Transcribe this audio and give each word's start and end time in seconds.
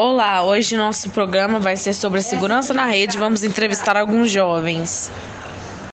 Olá, 0.00 0.44
hoje 0.44 0.76
nosso 0.76 1.10
programa 1.10 1.58
vai 1.58 1.76
ser 1.76 1.92
sobre 1.92 2.20
a 2.20 2.22
segurança 2.22 2.72
na 2.72 2.86
rede. 2.86 3.18
Vamos 3.18 3.42
entrevistar 3.42 3.96
alguns 3.96 4.30
jovens. 4.30 5.10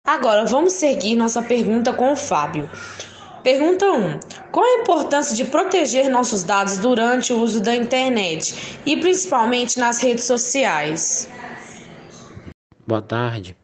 Agora 0.06 0.46
vamos 0.46 0.74
seguir 0.74 1.16
nossa 1.16 1.42
pergunta 1.42 1.92
com 1.92 2.14
o 2.14 2.16
Fábio. 2.16 2.70
Pergunta 3.42 3.84
1. 3.84 4.20
Qual 4.52 4.64
a 4.64 4.82
importância 4.84 5.36
de 5.36 5.44
proteger 5.46 6.08
nossos 6.08 6.44
dados 6.44 6.78
durante 6.78 7.34
o 7.34 7.42
uso 7.42 7.60
da 7.60 7.76
internet 7.76 8.78
e 8.86 8.96
principalmente 8.96 9.80
nas 9.80 10.00
redes 10.00 10.26
sociais? 10.26 11.28
Boa 12.86 13.02
tarde. 13.02 13.58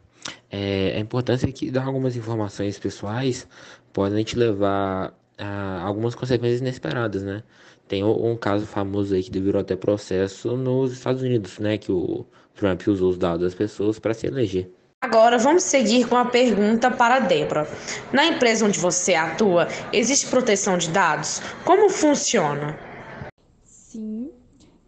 É, 0.50 0.94
a 0.96 0.98
importância 0.98 1.48
é 1.48 1.52
que 1.52 1.70
dar 1.70 1.86
algumas 1.86 2.16
informações 2.16 2.80
pessoais 2.80 3.46
podem 3.92 4.24
te 4.24 4.34
levar 4.34 5.14
a 5.42 5.82
algumas 5.82 6.14
consequências 6.14 6.60
inesperadas, 6.60 7.22
né? 7.22 7.42
Tem 7.88 8.04
um 8.04 8.36
caso 8.36 8.64
famoso 8.66 9.14
aí 9.14 9.22
que 9.22 9.40
virou 9.40 9.60
até 9.60 9.76
processo 9.76 10.56
nos 10.56 10.92
Estados 10.92 11.22
Unidos, 11.22 11.58
né? 11.58 11.76
Que 11.76 11.90
o 11.90 12.24
Trump 12.54 12.86
usou 12.86 13.10
os 13.10 13.18
dados 13.18 13.42
das 13.42 13.54
pessoas 13.54 13.98
para 13.98 14.14
se 14.14 14.26
eleger. 14.26 14.70
Agora 15.02 15.36
vamos 15.36 15.64
seguir 15.64 16.06
com 16.06 16.16
a 16.16 16.24
pergunta 16.24 16.88
para 16.88 17.16
a 17.16 17.20
Débora. 17.20 17.66
Na 18.12 18.24
empresa 18.24 18.64
onde 18.64 18.78
você 18.78 19.14
atua, 19.14 19.66
existe 19.92 20.28
proteção 20.28 20.78
de 20.78 20.88
dados? 20.90 21.42
Como 21.64 21.90
funciona? 21.90 22.91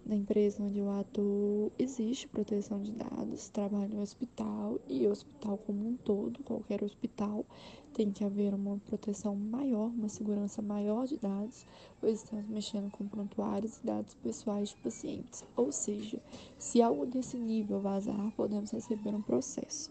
Na 0.07 0.15
empresa 0.15 0.63
onde 0.63 0.79
eu 0.79 0.91
atuo 0.91 1.73
existe 1.79 2.29
proteção 2.29 2.83
de 2.83 2.93
dados. 2.93 3.49
Trabalho 3.49 3.95
no 3.95 4.03
hospital 4.03 4.79
e 4.87 5.07
hospital 5.07 5.57
como 5.57 5.89
um 5.89 5.97
todo, 5.97 6.43
qualquer 6.45 6.85
hospital, 6.85 7.47
tem 7.95 8.11
que 8.11 8.23
haver 8.23 8.53
uma 8.53 8.79
proteção 8.87 9.35
maior, 9.35 9.87
uma 9.87 10.11
segurança 10.11 10.61
maior 10.61 11.07
de 11.07 11.17
dados, 11.17 11.65
pois 12.01 12.23
estamos 12.23 12.47
mexendo 12.49 12.91
com 12.91 13.07
prontuários 13.07 13.79
e 13.79 13.87
dados 13.87 14.15
pessoais 14.17 14.71
de 14.71 14.77
pacientes. 14.77 15.43
Ou 15.57 15.73
seja, 15.73 16.21
se 16.59 16.83
algo 16.83 17.07
desse 17.07 17.39
nível 17.39 17.81
vazar, 17.81 18.31
podemos 18.37 18.73
receber 18.73 19.15
um 19.15 19.23
processo. 19.23 19.91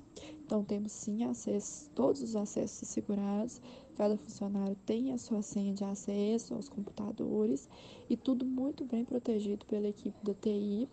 Então, 0.54 0.64
temos 0.64 0.92
sim 0.92 1.24
acesso, 1.24 1.90
todos 1.96 2.22
os 2.22 2.36
acessos 2.36 2.84
assegurados, 2.84 3.60
cada 3.98 4.16
funcionário 4.16 4.78
tem 4.86 5.12
a 5.12 5.18
sua 5.18 5.42
senha 5.42 5.74
de 5.74 5.84
acesso 5.84 6.54
aos 6.54 6.70
computadores 6.70 7.68
e 8.08 8.16
tudo 8.16 8.46
muito 8.46 8.86
bem 8.86 9.04
protegido 9.04 9.66
pela 9.66 9.88
equipe 9.88 10.16
da 10.24 10.36
TI 10.36 10.88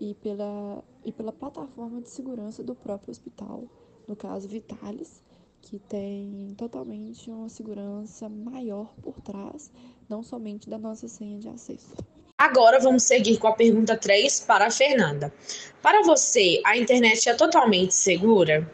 e 0.00 0.14
pela, 0.14 0.82
e 1.04 1.12
pela 1.12 1.30
plataforma 1.30 2.00
de 2.00 2.10
segurança 2.10 2.60
do 2.64 2.74
próprio 2.74 3.12
hospital, 3.12 3.62
no 4.08 4.16
caso 4.16 4.48
Vitalis 4.48 5.22
que 5.62 5.78
tem 5.78 6.52
totalmente 6.58 7.30
uma 7.30 7.48
segurança 7.48 8.28
maior 8.28 8.92
por 9.00 9.20
trás, 9.20 9.70
não 10.08 10.24
somente 10.24 10.68
da 10.68 10.76
nossa 10.76 11.06
senha 11.06 11.38
de 11.38 11.48
acesso. 11.48 11.94
Agora 12.36 12.80
vamos 12.80 13.04
seguir 13.04 13.38
com 13.38 13.46
a 13.46 13.52
pergunta 13.52 13.96
3 13.96 14.40
para 14.40 14.66
a 14.66 14.70
Fernanda. 14.72 15.32
Para 15.80 16.02
você, 16.02 16.60
a 16.64 16.76
internet 16.76 17.28
é 17.28 17.34
totalmente 17.34 17.94
segura? 17.94 18.68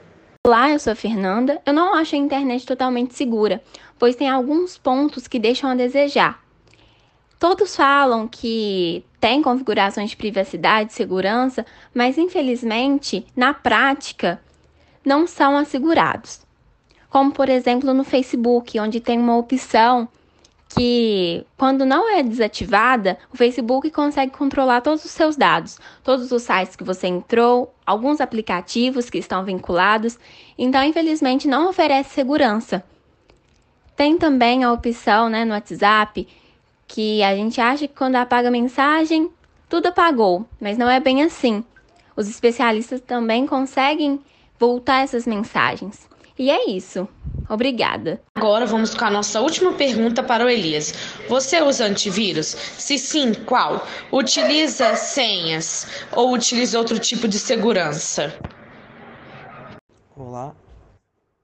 Olá, 0.47 0.71
eu 0.71 0.79
sou 0.79 0.93
a 0.93 0.97
Fernanda. 0.97 1.59
Eu 1.65 1.73
não 1.73 1.95
acho 1.95 2.15
a 2.15 2.19
internet 2.19 2.67
totalmente 2.67 3.15
segura, 3.15 3.63
pois 3.99 4.15
tem 4.15 4.29
alguns 4.29 4.77
pontos 4.77 5.27
que 5.27 5.39
deixam 5.39 5.71
a 5.71 5.75
desejar. 5.75 6.39
Todos 7.41 7.75
falam 7.75 8.29
que 8.29 9.03
tem 9.19 9.41
configurações 9.41 10.11
de 10.11 10.19
privacidade 10.19 10.93
e 10.93 10.95
segurança, 10.95 11.65
mas 11.95 12.19
infelizmente, 12.19 13.27
na 13.35 13.55
prática, 13.55 14.39
não 15.03 15.27
são 15.27 15.57
assegurados 15.57 16.45
como 17.15 17.31
por 17.31 17.49
exemplo 17.49 17.95
no 17.95 18.03
Facebook, 18.03 18.77
onde 18.81 18.99
tem 18.99 19.21
uma 19.21 19.37
opção 19.37 20.09
que, 20.75 21.47
quando 21.57 21.87
não 21.87 22.11
é 22.11 22.23
desativada, 22.23 23.17
o 23.33 23.37
Facebook 23.37 23.91
consegue 23.91 24.33
controlar 24.33 24.81
todos 24.81 25.05
os 25.05 25.11
seus 25.11 25.37
dados, 25.37 25.79
todos 26.03 26.33
os 26.33 26.43
sites 26.43 26.75
que 26.75 26.83
você 26.83 27.07
entrou, 27.07 27.73
alguns 27.87 28.21
aplicativos 28.21 29.09
que 29.09 29.19
estão 29.19 29.45
vinculados, 29.45 30.19
então, 30.59 30.83
infelizmente, 30.83 31.47
não 31.47 31.69
oferece 31.69 32.11
segurança. 32.11 32.85
Tem 33.97 34.19
também 34.19 34.65
a 34.65 34.73
opção 34.73 35.29
né, 35.29 35.45
no 35.45 35.53
WhatsApp 35.53 36.27
que 36.89 37.23
a 37.23 37.37
gente 37.37 37.61
acha 37.61 37.87
que 37.87 37.95
quando 37.95 38.17
apaga 38.17 38.49
a 38.49 38.51
mensagem, 38.51 39.31
tudo 39.69 39.87
apagou, 39.87 40.45
mas 40.61 40.77
não 40.77 40.91
é 40.91 40.99
bem 40.99 41.23
assim. 41.23 41.65
Os 42.17 42.29
especialistas 42.29 43.01
também 43.01 43.47
conseguem 43.47 44.21
voltar 44.59 45.03
essas 45.03 45.27
mensagens. 45.27 46.09
E 46.37 46.51
é 46.51 46.69
isso. 46.69 47.09
Obrigada. 47.49 48.23
Agora 48.35 48.65
vamos 48.65 48.95
com 48.95 49.05
a 49.05 49.11
nossa 49.11 49.41
última 49.41 49.75
pergunta 49.75 50.23
para 50.23 50.45
o 50.45 50.49
Elias. 50.49 50.93
Você 51.29 51.61
usa 51.61 51.85
antivírus? 51.85 52.47
Se 52.47 52.99
sim, 52.99 53.35
qual? 53.35 53.87
Utiliza 54.11 54.97
senhas 54.97 55.87
ou 56.13 56.33
utiliza 56.33 56.79
outro 56.79 56.99
tipo 56.99 57.29
de 57.29 57.39
segurança? 57.39 58.33
Olá. 60.17 60.57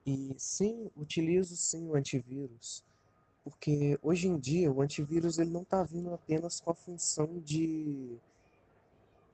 E 0.06 0.34
sim, 0.38 0.90
utilizo 0.96 1.54
sim 1.54 1.86
o 1.86 1.94
antivírus, 1.94 2.82
porque 3.44 3.98
hoje 4.02 4.26
em 4.26 4.38
dia 4.38 4.72
o 4.72 4.80
antivírus 4.80 5.38
ele 5.38 5.50
não 5.50 5.62
está 5.62 5.82
vindo 5.82 6.12
apenas 6.14 6.60
com 6.60 6.70
a 6.70 6.74
função 6.74 7.38
de 7.44 8.16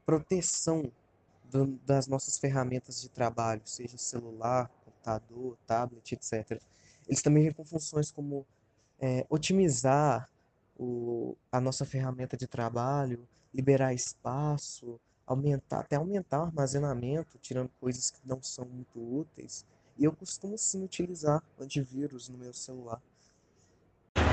proteção 0.04 0.90
do, 1.44 1.66
das 1.86 2.08
nossas 2.08 2.38
ferramentas 2.38 3.00
de 3.00 3.08
trabalho, 3.08 3.62
seja 3.64 3.96
celular, 3.96 4.70
computador, 5.06 5.56
tablet, 5.66 6.12
etc. 6.12 6.60
Eles 7.06 7.22
também 7.22 7.44
vêm 7.44 7.52
com 7.52 7.64
funções 7.64 8.10
como 8.10 8.44
é, 8.98 9.24
otimizar 9.30 10.28
o, 10.76 11.36
a 11.50 11.60
nossa 11.60 11.84
ferramenta 11.84 12.36
de 12.36 12.46
trabalho, 12.46 13.26
liberar 13.54 13.94
espaço, 13.94 15.00
aumentar, 15.26 15.80
até 15.80 15.96
aumentar 15.96 16.40
o 16.40 16.44
armazenamento, 16.46 17.38
tirando 17.38 17.70
coisas 17.80 18.10
que 18.10 18.20
não 18.24 18.42
são 18.42 18.64
muito 18.64 18.98
úteis. 18.98 19.64
E 19.96 20.04
eu 20.04 20.12
costumo 20.12 20.58
sim 20.58 20.84
utilizar 20.84 21.42
antivírus 21.58 22.28
no 22.28 22.36
meu 22.36 22.52
celular. 22.52 23.00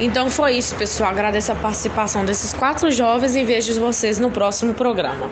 Então 0.01 0.29
foi 0.29 0.57
isso, 0.57 0.75
pessoal. 0.75 1.11
Agradeço 1.11 1.51
a 1.51 1.55
participação 1.55 2.25
desses 2.25 2.53
quatro 2.53 2.91
jovens 2.91 3.35
e 3.35 3.45
vejo 3.45 3.79
vocês 3.79 4.17
no 4.17 4.31
próximo 4.31 4.73
programa. 4.73 5.29